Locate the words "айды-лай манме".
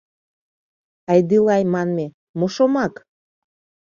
1.11-2.05